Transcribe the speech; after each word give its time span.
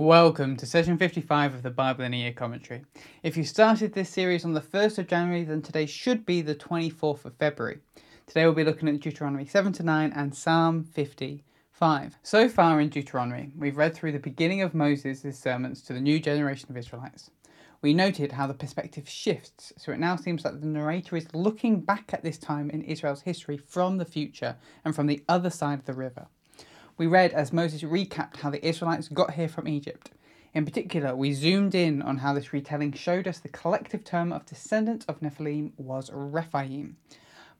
Welcome 0.00 0.56
to 0.56 0.64
session 0.64 0.96
55 0.96 1.56
of 1.56 1.62
the 1.62 1.68
Bible 1.68 2.04
in 2.04 2.14
a 2.14 2.16
Year 2.16 2.32
commentary. 2.32 2.86
If 3.22 3.36
you 3.36 3.44
started 3.44 3.92
this 3.92 4.08
series 4.08 4.46
on 4.46 4.54
the 4.54 4.60
1st 4.62 4.96
of 4.96 5.08
January, 5.08 5.44
then 5.44 5.60
today 5.60 5.84
should 5.84 6.24
be 6.24 6.40
the 6.40 6.54
24th 6.54 7.26
of 7.26 7.34
February. 7.34 7.80
Today 8.26 8.46
we'll 8.46 8.54
be 8.54 8.64
looking 8.64 8.88
at 8.88 8.98
Deuteronomy 8.98 9.44
7 9.44 9.74
to 9.74 9.82
9 9.82 10.12
and 10.16 10.34
Psalm 10.34 10.84
55. 10.84 12.16
So 12.22 12.48
far 12.48 12.80
in 12.80 12.88
Deuteronomy, 12.88 13.52
we've 13.54 13.76
read 13.76 13.94
through 13.94 14.12
the 14.12 14.18
beginning 14.18 14.62
of 14.62 14.72
Moses' 14.72 15.38
sermons 15.38 15.82
to 15.82 15.92
the 15.92 16.00
new 16.00 16.18
generation 16.18 16.70
of 16.70 16.78
Israelites. 16.78 17.30
We 17.82 17.92
noted 17.92 18.32
how 18.32 18.46
the 18.46 18.54
perspective 18.54 19.06
shifts, 19.06 19.70
so 19.76 19.92
it 19.92 20.00
now 20.00 20.16
seems 20.16 20.46
like 20.46 20.62
the 20.62 20.66
narrator 20.66 21.14
is 21.14 21.34
looking 21.34 21.78
back 21.78 22.14
at 22.14 22.24
this 22.24 22.38
time 22.38 22.70
in 22.70 22.80
Israel's 22.84 23.20
history 23.20 23.58
from 23.58 23.98
the 23.98 24.06
future 24.06 24.56
and 24.82 24.96
from 24.96 25.08
the 25.08 25.22
other 25.28 25.50
side 25.50 25.78
of 25.78 25.84
the 25.84 25.92
river 25.92 26.28
we 27.00 27.06
read 27.06 27.32
as 27.32 27.50
Moses 27.50 27.80
recapped 27.80 28.36
how 28.40 28.50
the 28.50 28.62
Israelites 28.62 29.08
got 29.08 29.32
here 29.32 29.48
from 29.48 29.66
Egypt. 29.66 30.10
In 30.52 30.66
particular, 30.66 31.16
we 31.16 31.32
zoomed 31.32 31.74
in 31.74 32.02
on 32.02 32.18
how 32.18 32.34
this 32.34 32.52
retelling 32.52 32.92
showed 32.92 33.26
us 33.26 33.38
the 33.38 33.48
collective 33.48 34.04
term 34.04 34.34
of 34.34 34.44
descendants 34.44 35.06
of 35.06 35.20
Nephilim 35.20 35.72
was 35.78 36.10
Rephaim. 36.12 36.98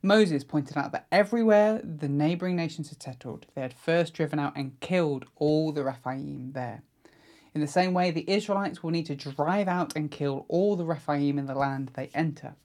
Moses 0.02 0.45
pointed 0.45 0.77
out 0.77 0.92
that 0.92 1.06
everywhere 1.10 1.80
the 1.82 2.06
neighbouring 2.06 2.55
nations 2.55 2.91
had 2.91 3.02
settled, 3.02 3.46
they 3.55 3.62
had 3.62 3.73
first 3.73 4.12
driven 4.12 4.38
out 4.38 4.52
and 4.56 4.79
killed 4.80 5.24
all 5.37 5.73
the 5.73 5.84
Rephaim 5.84 6.52
there. 6.52 6.82
In 7.54 7.62
the 7.62 7.66
same 7.66 7.95
way, 7.95 8.10
the 8.10 8.29
Israelites 8.30 8.82
will 8.82 8.91
need 8.91 9.07
to 9.07 9.16
drive 9.16 9.68
out 9.68 9.96
and 9.96 10.10
kill 10.10 10.45
all 10.48 10.77
the 10.77 10.84
Rephaim 10.84 11.38
in 11.38 11.46
the 11.46 11.54
land 11.54 11.93
they 11.95 12.10
enter. 12.12 12.57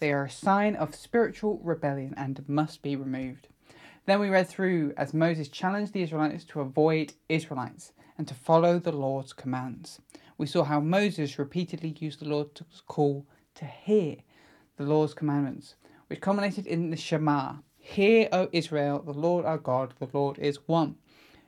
They 0.00 0.10
are 0.10 0.24
a 0.24 0.30
sign 0.30 0.76
of 0.76 0.94
spiritual 0.94 1.60
rebellion 1.62 2.14
and 2.16 2.42
must 2.48 2.80
be 2.80 2.96
removed. 2.96 3.48
Then 4.04 4.20
we 4.20 4.28
read 4.28 4.48
through 4.48 4.94
as 4.96 5.14
Moses 5.14 5.48
challenged 5.48 5.92
the 5.92 6.02
Israelites 6.02 6.44
to 6.46 6.60
avoid 6.60 7.14
Israelites 7.28 7.92
and 8.18 8.26
to 8.26 8.34
follow 8.34 8.78
the 8.78 8.92
Lord's 8.92 9.32
commands. 9.32 10.00
We 10.36 10.46
saw 10.46 10.64
how 10.64 10.80
Moses 10.80 11.38
repeatedly 11.38 11.94
used 11.98 12.20
the 12.20 12.28
Lord's 12.28 12.62
call 12.86 13.26
to 13.54 13.64
hear 13.64 14.16
the 14.76 14.84
Lord's 14.84 15.14
commandments, 15.14 15.76
which 16.08 16.20
culminated 16.20 16.66
in 16.66 16.90
the 16.90 16.96
Shema 16.96 17.56
Hear, 17.84 18.28
O 18.32 18.48
Israel, 18.52 19.02
the 19.02 19.12
Lord 19.12 19.44
our 19.44 19.58
God, 19.58 19.94
the 19.98 20.08
Lord 20.12 20.38
is 20.38 20.58
one. 20.66 20.96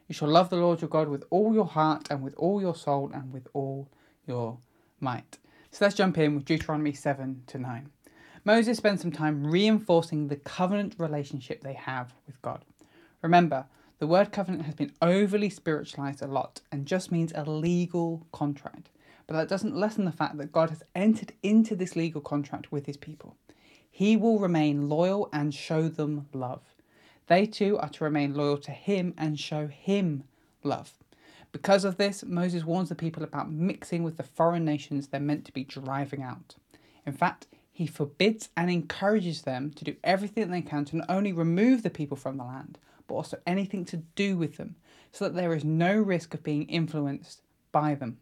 You 0.08 0.14
shall 0.14 0.28
love 0.28 0.50
the 0.50 0.56
Lord 0.56 0.80
your 0.80 0.90
God 0.90 1.08
with 1.08 1.24
all 1.30 1.54
your 1.54 1.64
heart 1.66 2.08
and 2.10 2.22
with 2.22 2.34
all 2.36 2.60
your 2.60 2.74
soul 2.74 3.10
and 3.14 3.32
with 3.32 3.46
all 3.52 3.88
your 4.26 4.58
might. 4.98 5.38
So 5.70 5.84
let's 5.84 5.94
jump 5.94 6.18
in 6.18 6.34
with 6.34 6.44
Deuteronomy 6.44 6.92
7 6.92 7.44
to 7.46 7.58
9. 7.58 7.93
Moses 8.46 8.76
spends 8.76 9.00
some 9.00 9.10
time 9.10 9.46
reinforcing 9.46 10.28
the 10.28 10.36
covenant 10.36 10.94
relationship 10.98 11.62
they 11.62 11.72
have 11.72 12.12
with 12.26 12.40
God. 12.42 12.62
Remember, 13.22 13.64
the 13.98 14.06
word 14.06 14.32
covenant 14.32 14.66
has 14.66 14.74
been 14.74 14.92
overly 15.00 15.48
spiritualized 15.48 16.20
a 16.20 16.26
lot 16.26 16.60
and 16.70 16.84
just 16.84 17.10
means 17.10 17.32
a 17.34 17.44
legal 17.44 18.26
contract. 18.32 18.90
But 19.26 19.34
that 19.34 19.48
doesn't 19.48 19.74
lessen 19.74 20.04
the 20.04 20.12
fact 20.12 20.36
that 20.36 20.52
God 20.52 20.68
has 20.68 20.82
entered 20.94 21.32
into 21.42 21.74
this 21.74 21.96
legal 21.96 22.20
contract 22.20 22.70
with 22.70 22.84
his 22.84 22.98
people. 22.98 23.36
He 23.90 24.14
will 24.14 24.38
remain 24.38 24.90
loyal 24.90 25.30
and 25.32 25.54
show 25.54 25.88
them 25.88 26.26
love. 26.34 26.60
They 27.28 27.46
too 27.46 27.78
are 27.78 27.88
to 27.88 28.04
remain 28.04 28.34
loyal 28.34 28.58
to 28.58 28.72
him 28.72 29.14
and 29.16 29.40
show 29.40 29.68
him 29.68 30.24
love. 30.62 30.92
Because 31.50 31.86
of 31.86 31.96
this, 31.96 32.22
Moses 32.22 32.64
warns 32.64 32.90
the 32.90 32.94
people 32.94 33.22
about 33.22 33.50
mixing 33.50 34.02
with 34.02 34.18
the 34.18 34.22
foreign 34.22 34.66
nations 34.66 35.06
they're 35.06 35.20
meant 35.20 35.46
to 35.46 35.52
be 35.52 35.64
driving 35.64 36.22
out. 36.22 36.56
In 37.06 37.14
fact, 37.14 37.46
he 37.74 37.88
forbids 37.88 38.50
and 38.56 38.70
encourages 38.70 39.42
them 39.42 39.72
to 39.72 39.84
do 39.84 39.96
everything 40.04 40.48
they 40.48 40.62
can 40.62 40.84
to 40.84 40.98
not 40.98 41.10
only 41.10 41.32
remove 41.32 41.82
the 41.82 41.90
people 41.90 42.16
from 42.16 42.36
the 42.36 42.44
land, 42.44 42.78
but 43.08 43.16
also 43.16 43.36
anything 43.48 43.84
to 43.84 43.96
do 44.14 44.36
with 44.36 44.56
them, 44.58 44.76
so 45.10 45.24
that 45.24 45.34
there 45.34 45.52
is 45.52 45.64
no 45.64 45.96
risk 45.96 46.34
of 46.34 46.44
being 46.44 46.68
influenced 46.68 47.42
by 47.72 47.96
them. 47.96 48.18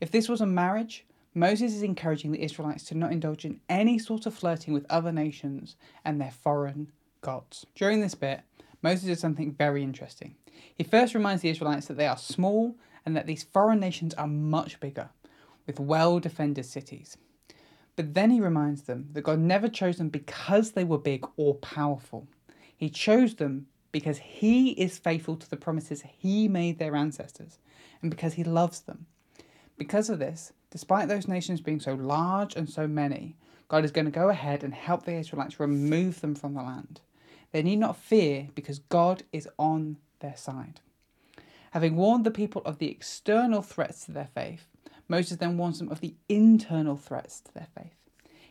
If 0.00 0.10
this 0.10 0.26
was 0.26 0.40
a 0.40 0.46
marriage, 0.46 1.04
Moses 1.34 1.74
is 1.74 1.82
encouraging 1.82 2.32
the 2.32 2.42
Israelites 2.42 2.84
to 2.84 2.96
not 2.96 3.12
indulge 3.12 3.44
in 3.44 3.60
any 3.68 3.98
sort 3.98 4.24
of 4.24 4.32
flirting 4.32 4.72
with 4.72 4.86
other 4.88 5.12
nations 5.12 5.76
and 6.02 6.18
their 6.18 6.30
foreign 6.30 6.90
gods. 7.20 7.66
During 7.74 8.00
this 8.00 8.14
bit, 8.14 8.40
Moses 8.80 9.08
does 9.08 9.20
something 9.20 9.52
very 9.52 9.82
interesting. 9.82 10.34
He 10.74 10.82
first 10.82 11.14
reminds 11.14 11.42
the 11.42 11.50
Israelites 11.50 11.88
that 11.88 11.98
they 11.98 12.06
are 12.06 12.16
small 12.16 12.76
and 13.04 13.14
that 13.16 13.26
these 13.26 13.42
foreign 13.42 13.80
nations 13.80 14.14
are 14.14 14.26
much 14.26 14.80
bigger, 14.80 15.10
with 15.66 15.78
well 15.78 16.18
defended 16.20 16.64
cities. 16.64 17.18
But 17.96 18.14
then 18.14 18.30
he 18.30 18.40
reminds 18.40 18.82
them 18.82 19.08
that 19.12 19.22
God 19.22 19.38
never 19.38 19.68
chose 19.68 19.98
them 19.98 20.08
because 20.08 20.72
they 20.72 20.84
were 20.84 20.98
big 20.98 21.26
or 21.36 21.54
powerful. 21.56 22.26
He 22.76 22.88
chose 22.88 23.34
them 23.34 23.66
because 23.92 24.18
he 24.18 24.70
is 24.70 24.98
faithful 24.98 25.36
to 25.36 25.48
the 25.48 25.56
promises 25.56 26.02
he 26.06 26.48
made 26.48 26.78
their 26.78 26.96
ancestors 26.96 27.58
and 28.00 28.10
because 28.10 28.34
he 28.34 28.44
loves 28.44 28.80
them. 28.80 29.06
Because 29.76 30.08
of 30.08 30.18
this, 30.18 30.52
despite 30.70 31.08
those 31.08 31.28
nations 31.28 31.60
being 31.60 31.80
so 31.80 31.94
large 31.94 32.56
and 32.56 32.68
so 32.68 32.86
many, 32.86 33.36
God 33.68 33.84
is 33.84 33.90
going 33.90 34.04
to 34.06 34.10
go 34.10 34.28
ahead 34.28 34.64
and 34.64 34.74
help 34.74 35.04
the 35.04 35.14
Israelites 35.14 35.60
remove 35.60 36.20
them 36.20 36.34
from 36.34 36.54
the 36.54 36.62
land. 36.62 37.00
They 37.52 37.62
need 37.62 37.76
not 37.76 37.96
fear 37.96 38.48
because 38.54 38.78
God 38.78 39.22
is 39.32 39.48
on 39.58 39.98
their 40.20 40.36
side. 40.36 40.80
Having 41.72 41.96
warned 41.96 42.24
the 42.24 42.30
people 42.30 42.62
of 42.64 42.78
the 42.78 42.90
external 42.90 43.62
threats 43.62 44.04
to 44.04 44.12
their 44.12 44.28
faith, 44.34 44.66
Moses 45.12 45.36
then 45.36 45.58
warns 45.58 45.78
them 45.78 45.90
of 45.90 46.00
the 46.00 46.14
internal 46.30 46.96
threats 46.96 47.38
to 47.42 47.52
their 47.52 47.68
faith. 47.76 47.92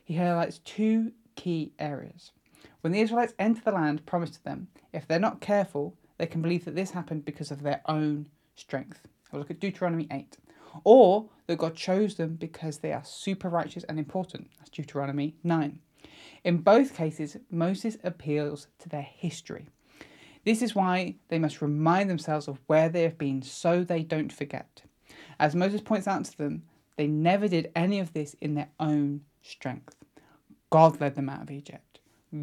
He 0.03 0.15
highlights 0.15 0.59
two 0.59 1.11
key 1.35 1.73
areas. 1.79 2.33
When 2.81 2.93
the 2.93 3.01
Israelites 3.01 3.33
enter 3.39 3.61
the 3.65 3.71
land 3.71 4.05
promised 4.05 4.35
to 4.35 4.43
them, 4.43 4.67
if 4.93 5.07
they're 5.07 5.17
not 5.17 5.41
careful, 5.41 5.95
they 6.19 6.27
can 6.27 6.43
believe 6.43 6.65
that 6.65 6.75
this 6.75 6.91
happened 6.91 7.25
because 7.25 7.49
of 7.49 7.63
their 7.63 7.81
own 7.87 8.27
strength. 8.53 9.07
Have 9.31 9.33
a 9.33 9.37
look 9.39 9.49
at 9.49 9.59
Deuteronomy 9.59 10.07
8. 10.11 10.37
Or 10.83 11.31
that 11.47 11.57
God 11.57 11.75
chose 11.75 12.13
them 12.13 12.35
because 12.35 12.77
they 12.77 12.93
are 12.93 13.03
super 13.03 13.49
righteous 13.49 13.83
and 13.85 13.97
important. 13.97 14.51
That's 14.59 14.69
Deuteronomy 14.69 15.33
9. 15.43 15.79
In 16.43 16.57
both 16.59 16.95
cases, 16.95 17.37
Moses 17.49 17.97
appeals 18.03 18.67
to 18.77 18.87
their 18.87 19.01
history. 19.01 19.67
This 20.45 20.61
is 20.61 20.75
why 20.75 21.15
they 21.29 21.39
must 21.39 21.63
remind 21.63 22.07
themselves 22.07 22.47
of 22.47 22.59
where 22.67 22.87
they 22.87 23.01
have 23.01 23.17
been 23.17 23.41
so 23.41 23.83
they 23.83 24.03
don't 24.03 24.31
forget. 24.31 24.83
As 25.41 25.55
Moses 25.55 25.81
points 25.81 26.07
out 26.07 26.23
to 26.23 26.37
them, 26.37 26.61
they 26.97 27.07
never 27.07 27.47
did 27.47 27.71
any 27.75 27.99
of 27.99 28.13
this 28.13 28.35
in 28.41 28.53
their 28.53 28.69
own 28.79 29.21
strength. 29.41 29.95
God 30.69 31.01
led 31.01 31.15
them 31.15 31.29
out 31.29 31.41
of 31.41 31.49
Egypt. 31.49 31.99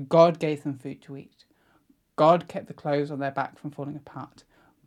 God 0.08 0.40
gave 0.40 0.64
them 0.64 0.76
food 0.76 1.00
to 1.02 1.16
eat. 1.16 1.44
God 2.16 2.48
kept 2.48 2.66
the 2.66 2.74
clothes 2.74 3.12
on 3.12 3.20
their 3.20 3.30
back 3.30 3.56
from 3.56 3.70
falling 3.70 3.94
apart. 3.94 4.42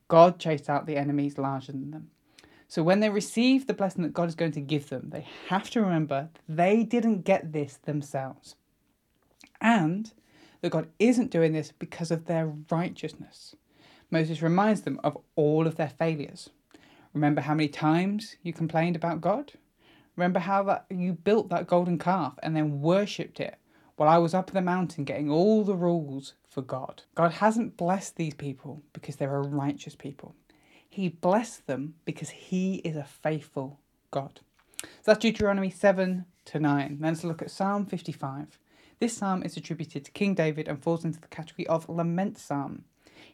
God 0.09 0.39
chased 0.39 0.69
out 0.69 0.85
the 0.85 0.97
enemies 0.97 1.37
larger 1.37 1.71
than 1.71 1.91
them. 1.91 2.11
So 2.67 2.83
when 2.83 2.99
they 2.99 3.09
receive 3.09 3.65
the 3.65 3.73
blessing 3.73 4.03
that 4.03 4.13
God 4.13 4.27
is 4.27 4.35
going 4.35 4.51
to 4.51 4.61
give 4.61 4.89
them, 4.89 5.09
they 5.11 5.25
have 5.47 5.69
to 5.69 5.81
remember 5.81 6.27
they 6.49 6.83
didn't 6.83 7.21
get 7.23 7.53
this 7.53 7.77
themselves. 7.77 8.55
And 9.61 10.11
that 10.59 10.71
God 10.71 10.89
isn't 10.99 11.31
doing 11.31 11.53
this 11.53 11.71
because 11.71 12.11
of 12.11 12.25
their 12.25 12.51
righteousness. 12.69 13.55
Moses 14.09 14.41
reminds 14.41 14.81
them 14.81 14.99
of 15.01 15.17
all 15.37 15.65
of 15.65 15.77
their 15.77 15.89
failures. 15.89 16.49
Remember 17.13 17.41
how 17.41 17.53
many 17.53 17.67
times 17.67 18.35
you 18.41 18.53
complained 18.53 18.95
about 18.95 19.21
God? 19.21 19.53
Remember 20.15 20.39
how 20.39 20.63
that 20.63 20.85
you 20.89 21.13
built 21.13 21.49
that 21.49 21.67
golden 21.67 21.97
calf 21.97 22.37
and 22.43 22.55
then 22.55 22.81
worshipped 22.81 23.39
it 23.39 23.57
while 23.95 24.09
I 24.09 24.17
was 24.17 24.33
up 24.33 24.51
the 24.51 24.61
mountain 24.61 25.03
getting 25.03 25.29
all 25.29 25.63
the 25.63 25.75
rules 25.75 26.33
for 26.49 26.61
God. 26.61 27.03
God 27.15 27.33
hasn't 27.33 27.77
blessed 27.77 28.15
these 28.15 28.33
people 28.33 28.83
because 28.93 29.15
they're 29.15 29.35
a 29.35 29.41
righteous 29.41 29.95
people. 29.95 30.35
He 30.87 31.07
blessed 31.07 31.67
them 31.67 31.95
because 32.03 32.29
He 32.29 32.75
is 32.77 32.95
a 32.95 33.03
faithful 33.03 33.79
God. 34.09 34.41
So 34.81 34.87
that's 35.05 35.19
Deuteronomy 35.19 35.69
7 35.69 36.25
to 36.45 36.59
9. 36.59 36.97
Then 36.99 37.11
let's 37.13 37.23
look 37.23 37.41
at 37.41 37.51
Psalm 37.51 37.85
55. 37.85 38.59
This 38.99 39.17
psalm 39.17 39.43
is 39.43 39.57
attributed 39.57 40.05
to 40.05 40.11
King 40.11 40.35
David 40.35 40.67
and 40.67 40.81
falls 40.81 41.05
into 41.05 41.19
the 41.19 41.27
category 41.27 41.65
of 41.67 41.89
lament 41.89 42.37
psalm. 42.37 42.83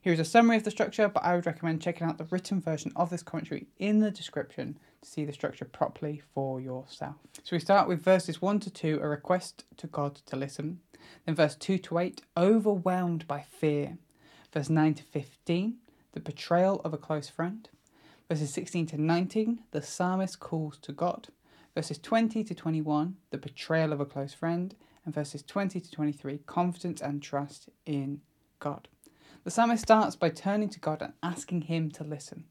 Here 0.02 0.14
is 0.14 0.20
a 0.20 0.26
summary 0.26 0.58
of 0.58 0.64
the 0.64 0.72
structure, 0.72 1.08
but 1.08 1.24
I 1.24 1.36
would 1.36 1.46
recommend 1.46 1.82
checking 1.82 2.08
out 2.08 2.18
the 2.18 2.26
written 2.26 2.62
version 2.62 2.92
of 2.96 3.10
this 3.10 3.24
commentary 3.24 3.68
in 3.78 4.00
the 4.00 4.12
description 4.12 4.78
to 5.02 5.10
see 5.10 5.26
the 5.26 5.34
structure 5.34 5.66
properly 5.66 6.22
for 6.34 6.60
yourself. 6.62 7.16
So 7.44 7.56
we 7.56 7.60
start 7.60 7.88
with 7.88 8.04
verses 8.04 8.42
1 8.42 8.60
to 8.62 8.70
2, 8.70 9.00
a 9.02 9.08
request 9.08 9.66
to 9.78 9.88
God 9.88 10.16
to 10.28 10.36
listen. 10.36 10.80
Then 11.26 11.36
verse 11.36 11.56
2 11.56 11.78
to 11.80 12.00
8, 12.00 12.22
overwhelmed 12.36 13.28
by 13.28 13.42
fear. 13.42 13.98
Verse 14.54 14.70
9 14.70 14.94
to 14.96 15.04
15, 15.04 15.76
the 16.14 16.20
betrayal 16.20 16.82
of 16.84 16.94
a 16.94 16.98
close 16.98 17.30
friend. 17.30 17.70
Verses 18.30 18.54
16 18.54 18.88
to 18.88 19.02
19, 19.02 19.60
the 19.72 19.82
psalmist 19.82 20.40
calls 20.40 20.78
to 20.80 20.92
God. 20.92 21.28
Verses 21.76 21.98
20 22.00 22.44
to 22.44 22.56
21, 22.56 23.16
the 23.30 23.38
betrayal 23.38 23.94
of 23.94 24.00
a 24.00 24.06
close 24.06 24.34
friend. 24.34 24.76
And 25.06 25.14
verses 25.14 25.42
20 25.44 25.80
to 25.80 25.92
23, 25.92 26.40
confidence 26.46 27.00
and 27.00 27.24
trust 27.24 27.70
in 27.86 28.20
God. 28.60 28.90
The 29.48 29.52
psalmist 29.52 29.84
starts 29.84 30.18
by 30.18 30.28
turning 30.28 30.68
to 30.72 30.80
God 30.82 31.02
and 31.02 31.14
asking 31.24 31.62
Him 31.62 31.90
to 31.92 32.04
listen. 32.04 32.44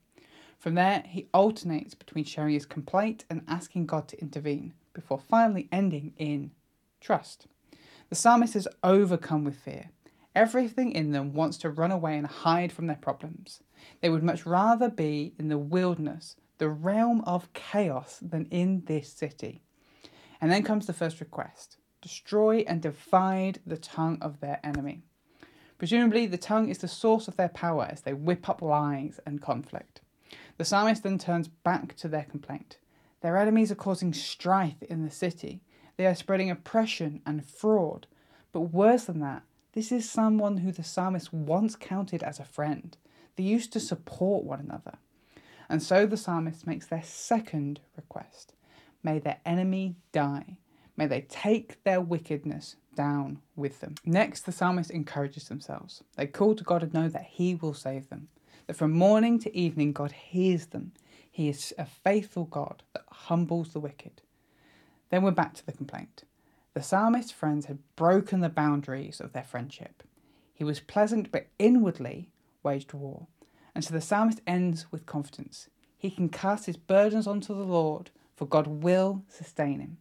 From 0.57 0.77
there, 0.77 1.05
he 1.07 1.29
alternates 1.35 1.95
between 1.95 2.25
sharing 2.25 2.55
his 2.55 2.65
complaint 2.65 3.27
and 3.29 3.45
asking 3.47 3.85
God 3.85 4.09
to 4.09 4.19
intervene, 4.19 4.73
before 4.95 5.19
finally 5.19 5.69
ending 5.71 6.15
in 6.17 6.53
trust. 6.99 7.49
The 8.09 8.15
psalmist 8.15 8.57
is 8.57 8.67
overcome 8.83 9.45
with 9.45 9.57
fear. 9.57 9.91
Everything 10.35 10.91
in 10.91 11.13
them 11.13 11.35
wants 11.35 11.59
to 11.59 11.69
run 11.69 11.93
away 11.93 12.17
and 12.17 12.27
hide 12.27 12.73
from 12.73 12.87
their 12.87 12.97
problems. 12.97 13.61
They 14.01 14.09
would 14.09 14.23
much 14.23 14.47
rather 14.47 14.89
be 14.89 15.35
in 15.39 15.49
the 15.49 15.59
wilderness 15.59 16.37
the 16.57 16.71
realm 16.71 17.21
of 17.27 17.53
chaos 17.53 18.21
than 18.23 18.47
in 18.47 18.85
this 18.87 19.13
city. 19.13 19.61
And 20.41 20.51
then 20.51 20.63
comes 20.63 20.87
the 20.87 20.95
first 20.95 21.21
request 21.21 21.77
destroy 22.01 22.65
and 22.67 22.81
divide 22.81 23.61
the 23.67 23.77
tongue 23.77 24.17
of 24.23 24.41
their 24.41 24.61
enemy. 24.65 25.03
Presumably, 25.79 26.27
the 26.27 26.39
tongue 26.39 26.69
is 26.69 26.79
the 26.79 26.89
source 26.89 27.29
of 27.29 27.37
their 27.37 27.49
power 27.49 27.87
as 27.91 28.01
they 28.01 28.15
whip 28.15 28.49
up 28.49 28.63
lies 28.63 29.21
and 29.27 29.43
conflict. 29.43 30.01
The 30.57 30.65
psalmist 30.65 31.03
then 31.03 31.19
turns 31.19 31.49
back 31.49 31.95
to 31.97 32.09
their 32.09 32.25
complaint. 32.25 32.79
Their 33.21 33.37
enemies 33.37 33.71
are 33.71 33.77
causing 33.77 34.13
strife 34.13 34.83
in 34.83 35.05
the 35.05 35.11
city. 35.11 35.61
They 35.97 36.07
are 36.07 36.15
spreading 36.15 36.51
oppression 36.51 37.21
and 37.27 37.45
fraud. 37.45 38.07
But 38.53 38.73
worse 38.73 39.05
than 39.05 39.21
that, 39.21 39.43
this 39.73 39.93
is 39.93 40.09
someone 40.09 40.59
who 40.59 40.73
the 40.73 40.83
psalmist 40.83 41.33
once 41.33 41.77
counted 41.77 42.23
as 42.23 42.41
a 42.41 42.45
friend. 42.45 42.97
They 43.37 43.45
used 43.45 43.73
to 43.75 43.81
support 43.81 44.45
one 44.45 44.61
another. 44.61 44.95
And 45.69 45.83
so 45.83 46.07
the 46.07 46.17
psalmist 46.17 46.67
makes 46.67 46.87
their 46.87 47.03
second 47.03 47.81
request 47.97 48.55
May 49.03 49.21
their 49.21 49.39
enemy 49.45 49.97
die. 50.11 50.57
May 50.97 51.07
they 51.07 51.23
take 51.23 51.83
their 51.85 52.01
wickedness 52.01 52.77
down 52.95 53.41
with 53.55 53.81
them. 53.81 53.95
Next, 54.05 54.43
the 54.43 54.53
psalmist 54.53 54.91
encourages 54.91 55.49
themselves. 55.49 56.03
They 56.17 56.27
call 56.27 56.55
to 56.55 56.65
God 56.65 56.83
and 56.83 56.95
know 56.95 57.09
that 57.09 57.27
He 57.31 57.55
will 57.55 57.75
save 57.75 58.09
them. 58.09 58.29
That 58.67 58.77
from 58.77 58.93
morning 58.93 59.39
to 59.41 59.57
evening, 59.57 59.93
God 59.93 60.13
hears 60.13 60.67
them. 60.67 60.93
He 61.31 61.49
is 61.49 61.75
a 61.79 61.85
faithful 61.85 62.45
God 62.45 62.83
that 62.95 63.05
humbles 63.11 63.73
the 63.73 63.81
wicked. 63.81 64.23
Then 65.11 65.23
we're 65.23 65.31
back 65.31 65.55
to 65.55 65.67
the 65.67 65.73
complaint. 65.73 66.25
The 66.75 66.83
psalmist's 66.83 67.31
friends 67.31 67.67
had 67.67 67.79
broken 67.95 68.41
the 68.41 68.49
boundaries 68.49 69.21
of 69.21 69.33
their 69.33 69.45
friendship. 69.45 70.03
He 70.53 70.65
was 70.65 70.81
pleasant, 70.81 71.31
but 71.31 71.47
inwardly 71.59 72.31
waged 72.63 72.93
war. 72.95 73.27
And 73.75 73.85
so 73.85 73.93
the 73.93 74.01
psalmist 74.01 74.41
ends 74.47 74.87
with 74.91 75.07
confidence. 75.07 75.69
He 75.99 76.11
can 76.11 76.29
cast 76.29 76.67
his 76.67 76.77
burdens 76.77 77.27
onto 77.27 77.55
the 77.55 77.65
Lord, 77.65 78.11
for 78.35 78.47
God 78.47 78.67
will 78.67 79.23
sustain 79.29 79.81
him. 79.81 79.99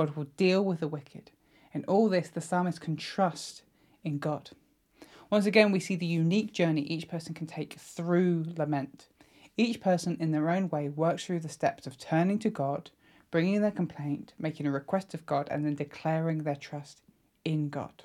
God 0.00 0.16
will 0.16 0.28
deal 0.38 0.64
with 0.64 0.80
the 0.80 0.88
wicked. 0.88 1.30
In 1.74 1.84
all 1.84 2.08
this, 2.08 2.30
the 2.30 2.40
psalmist 2.40 2.80
can 2.80 2.96
trust 2.96 3.64
in 4.02 4.18
God. 4.18 4.48
Once 5.28 5.44
again, 5.44 5.72
we 5.72 5.78
see 5.78 5.94
the 5.94 6.06
unique 6.06 6.54
journey 6.54 6.80
each 6.80 7.06
person 7.06 7.34
can 7.34 7.46
take 7.46 7.74
through 7.74 8.46
lament. 8.56 9.08
Each 9.58 9.78
person, 9.78 10.16
in 10.18 10.30
their 10.30 10.48
own 10.48 10.70
way, 10.70 10.88
works 10.88 11.26
through 11.26 11.40
the 11.40 11.50
steps 11.50 11.86
of 11.86 11.98
turning 11.98 12.38
to 12.38 12.48
God, 12.48 12.90
bringing 13.30 13.60
their 13.60 13.70
complaint, 13.70 14.32
making 14.38 14.64
a 14.66 14.70
request 14.70 15.12
of 15.12 15.26
God, 15.26 15.48
and 15.50 15.66
then 15.66 15.74
declaring 15.74 16.44
their 16.44 16.56
trust 16.56 17.02
in 17.44 17.68
God. 17.68 18.04